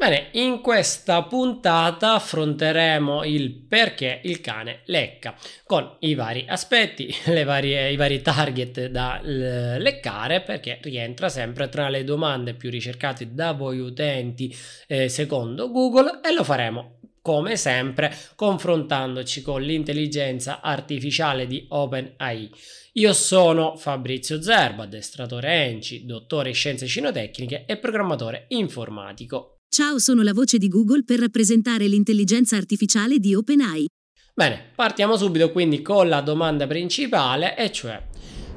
[0.00, 7.92] Bene, in questa puntata affronteremo il perché il cane lecca con i vari aspetti, varie,
[7.92, 13.78] i vari target da leccare perché rientra sempre tra le domande più ricercate da voi
[13.78, 22.50] utenti eh, secondo Google e lo faremo come sempre confrontandoci con l'intelligenza artificiale di OpenAI.
[22.94, 29.56] Io sono Fabrizio Zerba, addestratore ENCI, dottore in scienze cinotecniche e programmatore informatico.
[29.72, 33.86] Ciao, sono la voce di Google per rappresentare l'intelligenza artificiale di OpenAI.
[34.34, 38.04] Bene, partiamo subito quindi con la domanda principale, e cioè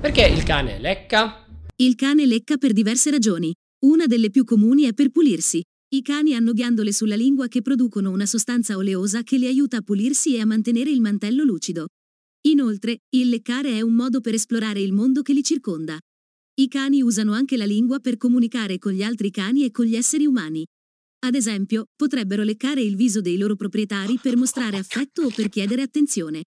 [0.00, 1.44] perché il cane lecca?
[1.82, 3.52] Il cane lecca per diverse ragioni.
[3.86, 5.60] Una delle più comuni è per pulirsi.
[5.96, 9.82] I cani hanno ghiandole sulla lingua che producono una sostanza oleosa che li aiuta a
[9.82, 11.88] pulirsi e a mantenere il mantello lucido.
[12.42, 15.98] Inoltre, il leccare è un modo per esplorare il mondo che li circonda.
[16.54, 19.96] I cani usano anche la lingua per comunicare con gli altri cani e con gli
[19.96, 20.64] esseri umani.
[21.22, 25.82] Ad esempio, potrebbero leccare il viso dei loro proprietari per mostrare affetto o per chiedere
[25.82, 26.44] attenzione.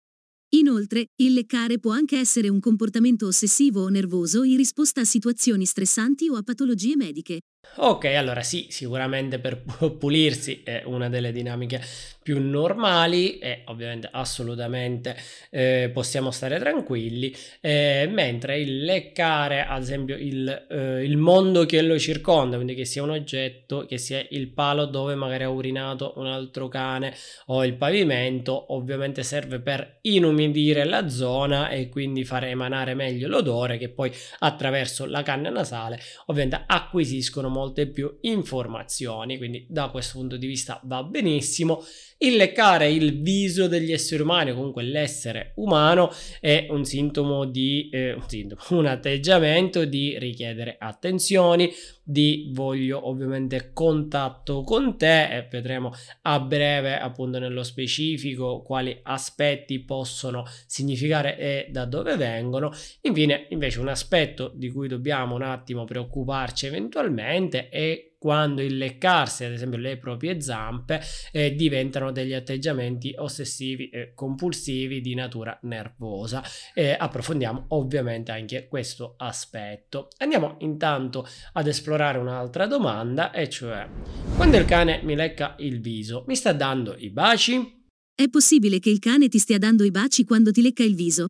[0.54, 5.66] Inoltre, il leccare può anche essere un comportamento ossessivo o nervoso in risposta a situazioni
[5.66, 7.42] stressanti o a patologie mediche.
[7.78, 9.64] Ok, allora sì, sicuramente per
[9.98, 11.81] pulirsi è una delle dinamiche
[12.22, 15.16] più normali e ovviamente assolutamente
[15.50, 21.81] eh, possiamo stare tranquilli, eh, mentre il leccare, ad esempio il, eh, il, mondo che
[21.81, 26.14] lo circonda, quindi che sia un oggetto, che sia il palo dove magari ha urinato
[26.18, 27.16] un altro cane
[27.48, 33.78] o il pavimento, ovviamente serve per inumidire la zona e quindi fare emanare meglio l'odore
[33.78, 40.38] che poi attraverso la canna nasale ovviamente acquisiscono molte più informazioni, quindi da questo punto
[40.38, 41.84] di vista va benissimo.
[42.18, 48.14] Il leccare il viso degli esseri umani, comunque l'essere umano, è un sintomo di eh,
[48.14, 51.72] un, sintomo, un atteggiamento di richiedere attenzioni,
[52.04, 55.92] di voglio ovviamente contatto con te e vedremo
[56.24, 62.72] a breve appunto nello specifico quali aspetti possono significare e da dove vengono.
[63.02, 69.46] Infine invece un aspetto di cui dobbiamo un attimo preoccuparci eventualmente è quando il leccarsi,
[69.46, 71.02] ad esempio le proprie zampe,
[71.32, 76.44] eh, diventano degli atteggiamenti ossessivi e compulsivi di natura nervosa.
[76.76, 80.10] Eh, approfondiamo ovviamente anche questo aspetto.
[80.20, 83.90] Andiamo intanto ad esplorare un'altra domanda, e cioè,
[84.36, 87.88] quando il cane mi lecca il viso, mi sta dando i baci?
[88.14, 91.26] È possibile che il cane ti stia dando i baci quando ti lecca il viso.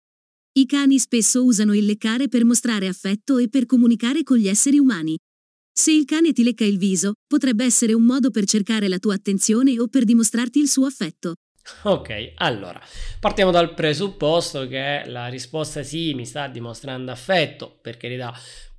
[0.59, 4.77] I cani spesso usano il leccare per mostrare affetto e per comunicare con gli esseri
[4.77, 5.15] umani.
[5.73, 9.13] Se il cane ti lecca il viso, potrebbe essere un modo per cercare la tua
[9.13, 11.35] attenzione o per dimostrarti il suo affetto.
[11.83, 12.81] Ok, allora
[13.19, 18.33] partiamo dal presupposto che la risposta sì, mi sta dimostrando affetto, per carità,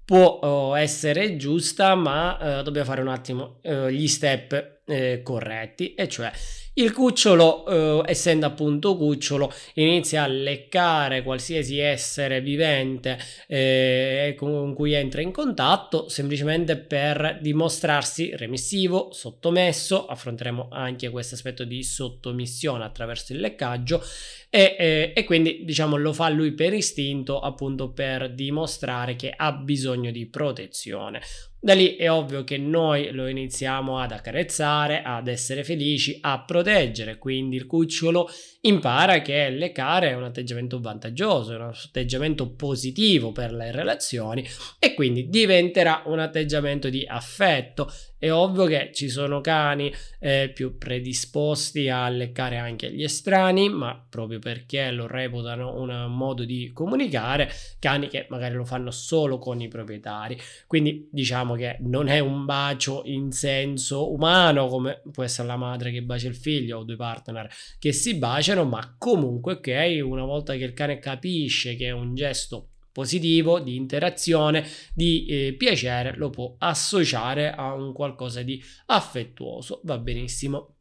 [0.04, 5.94] può oh, essere giusta, ma eh, dobbiamo fare un attimo eh, gli step eh, corretti,
[5.94, 6.31] e cioè
[6.75, 14.94] il cucciolo, eh, essendo appunto cucciolo, inizia a leccare qualsiasi essere vivente eh, con cui
[14.94, 20.06] entra in contatto semplicemente per dimostrarsi remissivo, sottomesso.
[20.06, 24.03] Affronteremo anche questo aspetto di sottomissione attraverso il leccaggio
[24.48, 29.53] e, eh, e quindi diciamo lo fa lui per istinto appunto per dimostrare che ha
[29.53, 31.21] bisogno di protezione.
[31.65, 37.19] Da lì è ovvio che noi lo iniziamo ad accarezzare, ad essere felici, a proteggere,
[37.19, 38.28] quindi il cucciolo
[38.62, 44.45] impara che leccare è un atteggiamento vantaggioso, è un atteggiamento positivo per le relazioni
[44.81, 47.89] e quindi diventerà un atteggiamento di affetto.
[48.22, 54.00] È ovvio che ci sono cani eh, più predisposti a leccare anche gli estranei, ma
[54.09, 57.50] proprio perché lo reputano un modo di comunicare,
[57.81, 60.38] cani che magari lo fanno solo con i proprietari.
[60.69, 65.91] Quindi diciamo che non è un bacio in senso umano come può essere la madre
[65.91, 70.54] che bacia il figlio o due partner che si baciano, ma comunque ok, una volta
[70.54, 76.30] che il cane capisce che è un gesto positivo, di interazione, di eh, piacere, lo
[76.30, 80.77] può associare a un qualcosa di affettuoso, va benissimo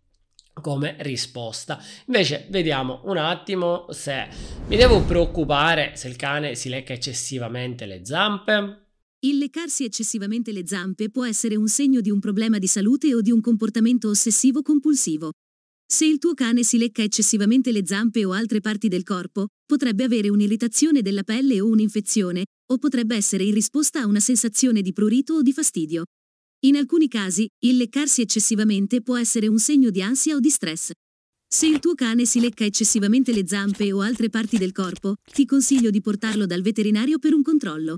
[0.62, 1.82] come risposta.
[2.08, 4.28] Invece vediamo un attimo se
[4.68, 8.86] mi devo preoccupare se il cane si lecca eccessivamente le zampe.
[9.24, 13.22] Il leccarsi eccessivamente le zampe può essere un segno di un problema di salute o
[13.22, 15.32] di un comportamento ossessivo-compulsivo.
[15.86, 20.04] Se il tuo cane si lecca eccessivamente le zampe o altre parti del corpo, potrebbe
[20.04, 24.92] avere un'irritazione della pelle o un'infezione, o potrebbe essere in risposta a una sensazione di
[24.92, 26.04] prurito o di fastidio.
[26.66, 30.92] In alcuni casi, il leccarsi eccessivamente può essere un segno di ansia o di stress.
[31.48, 35.46] Se il tuo cane si lecca eccessivamente le zampe o altre parti del corpo, ti
[35.46, 37.96] consiglio di portarlo dal veterinario per un controllo.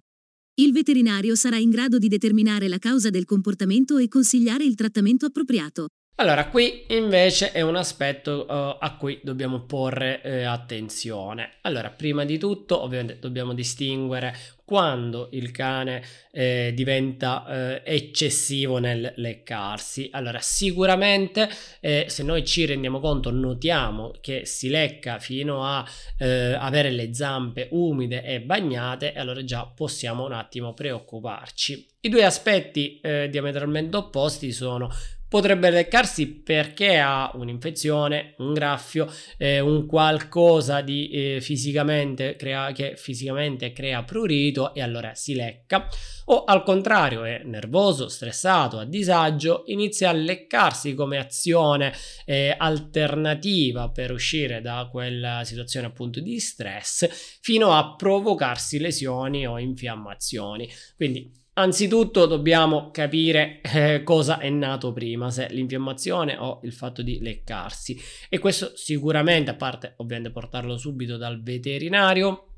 [0.61, 5.25] Il veterinario sarà in grado di determinare la causa del comportamento e consigliare il trattamento
[5.25, 5.87] appropriato.
[6.17, 11.53] Allora, qui invece è un aspetto uh, a cui dobbiamo porre eh, attenzione.
[11.61, 19.13] Allora, prima di tutto, ovviamente dobbiamo distinguere quando il cane eh, diventa eh, eccessivo nel
[19.15, 20.09] leccarsi.
[20.11, 21.49] Allora, sicuramente
[21.79, 25.83] eh, se noi ci rendiamo conto, notiamo che si lecca fino a
[26.19, 31.87] eh, avere le zampe umide e bagnate, allora già possiamo un attimo preoccuparci.
[32.01, 34.91] I due aspetti diametralmente opposti sono
[35.33, 42.93] potrebbe leccarsi perché ha un'infezione, un graffio, eh, un qualcosa di eh, fisicamente crea, che
[42.97, 45.87] fisicamente crea prurito e allora si lecca
[46.25, 51.91] o al contrario è nervoso, stressato, a disagio, inizia a leccarsi come azione
[52.25, 57.09] eh, alternativa per uscire da quella situazione appunto di stress
[57.41, 60.69] fino a provocarsi lesioni o infiammazioni.
[60.95, 67.19] Quindi Anzitutto dobbiamo capire eh, cosa è nato prima, se l'infiammazione o il fatto di
[67.19, 67.95] leccarsi.
[68.27, 72.52] E questo sicuramente, a parte ovviamente portarlo subito dal veterinario,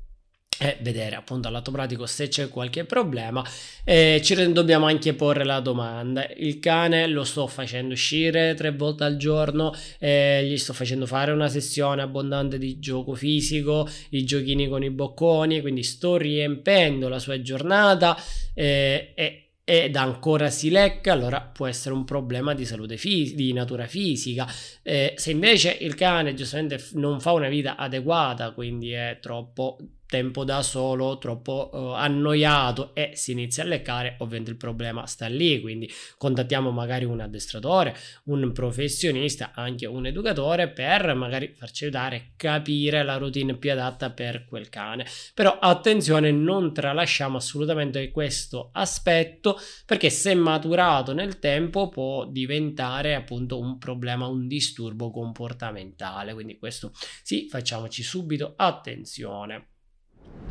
[0.58, 3.44] e vedere appunto all'atto pratico se c'è qualche problema.
[3.84, 6.26] Eh, ci dobbiamo anche porre la domanda.
[6.36, 9.74] Il cane lo sto facendo uscire tre volte al giorno?
[9.98, 14.90] Eh, gli sto facendo fare una sessione abbondante di gioco fisico i giochini con i
[14.90, 18.16] bocconi quindi sto riempendo la sua giornata
[18.54, 23.52] eh, e ed ancora si lecca, allora può essere un problema di salute fis- di
[23.52, 24.46] natura fisica.
[24.80, 29.76] Eh, se invece il cane giustamente non fa una vita adeguata, quindi è troppo
[30.06, 35.26] tempo da solo, troppo uh, annoiato e si inizia a leccare, ovviamente il problema sta
[35.26, 42.32] lì, quindi contattiamo magari un addestratore, un professionista, anche un educatore per magari farci aiutare,
[42.36, 45.06] capire la routine più adatta per quel cane.
[45.34, 53.58] Però attenzione, non tralasciamo assolutamente questo aspetto perché se maturato nel tempo può diventare appunto
[53.58, 56.92] un problema, un disturbo comportamentale, quindi questo
[57.22, 59.75] sì, facciamoci subito attenzione.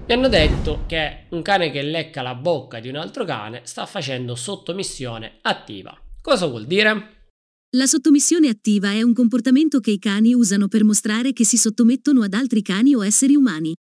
[0.08, 3.88] Mi hanno detto che un cane che lecca la bocca di un altro cane sta
[3.88, 5.98] facendo sottomissione attiva.
[6.22, 7.30] Cosa vuol dire?
[7.76, 12.22] La sottomissione attiva è un comportamento che i cani usano per mostrare che si sottomettono
[12.22, 13.74] ad altri cani o esseri umani.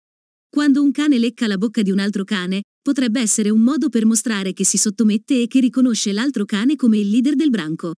[0.49, 4.05] Quando un cane lecca la bocca di un altro cane, potrebbe essere un modo per
[4.05, 7.95] mostrare che si sottomette e che riconosce l'altro cane come il leader del branco.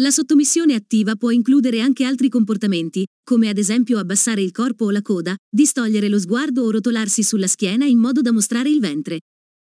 [0.00, 4.90] La sottomissione attiva può includere anche altri comportamenti, come ad esempio abbassare il corpo o
[4.90, 9.20] la coda, distogliere lo sguardo o rotolarsi sulla schiena in modo da mostrare il ventre.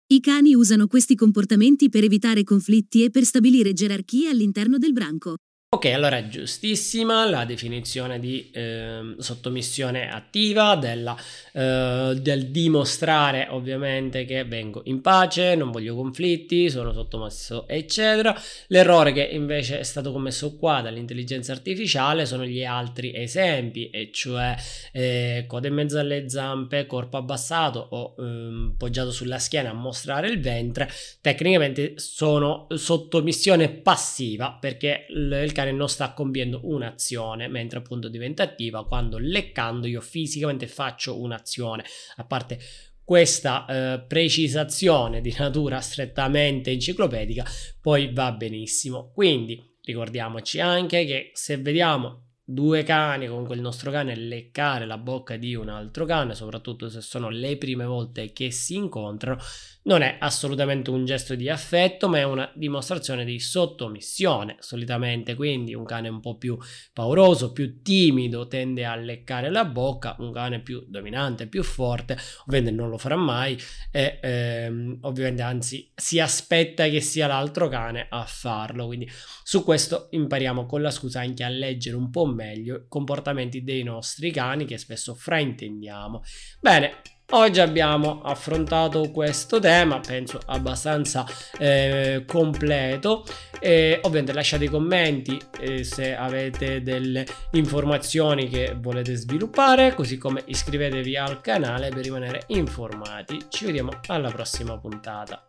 [0.08, 5.36] I cani usano questi comportamenti per evitare conflitti e per stabilire gerarchie all'interno del branco.
[5.74, 11.18] Ok, allora giustissima la definizione di eh, sottomissione attiva, della,
[11.52, 18.40] eh, del dimostrare ovviamente che vengo in pace, non voglio conflitti, sono sottomesso, eccetera.
[18.68, 24.56] L'errore che invece è stato commesso qua dall'intelligenza artificiale sono gli altri esempi, e cioè
[24.92, 30.28] eh, coda in mezzo alle zampe, corpo abbassato o ehm, poggiato sulla schiena a mostrare
[30.28, 30.88] il ventre.
[31.20, 38.44] Tecnicamente sono sottomissione passiva perché il, il cane non sta compiendo un'azione, mentre appunto diventa
[38.44, 41.84] attiva quando leccando io fisicamente faccio un'azione.
[42.18, 42.60] A parte
[43.04, 47.46] questa eh, precisazione di natura strettamente enciclopedica,
[47.82, 49.12] poi va benissimo.
[49.14, 55.38] Quindi ricordiamoci anche che se vediamo due cani, comunque il nostro cane leccare la bocca
[55.38, 59.40] di un altro cane, soprattutto se sono le prime volte che si incontrano,
[59.84, 64.56] non è assolutamente un gesto di affetto, ma è una dimostrazione di sottomissione.
[64.60, 66.58] Solitamente, quindi, un cane un po' più
[66.94, 72.76] pauroso, più timido, tende a leccare la bocca, un cane più dominante, più forte, ovviamente
[72.76, 73.58] non lo farà mai
[73.92, 78.86] e ehm, ovviamente anzi si aspetta che sia l'altro cane a farlo.
[78.86, 79.10] Quindi
[79.44, 83.84] su questo impariamo con la scusa anche a leggere un po' meglio i comportamenti dei
[83.84, 86.24] nostri cani che spesso fraintendiamo.
[86.60, 87.02] Bene,
[87.36, 91.26] Oggi abbiamo affrontato questo tema, penso abbastanza
[91.58, 93.26] eh, completo.
[93.60, 100.44] E ovviamente lasciate i commenti eh, se avete delle informazioni che volete sviluppare, così come
[100.46, 103.46] iscrivetevi al canale per rimanere informati.
[103.50, 105.44] Ci vediamo alla prossima puntata.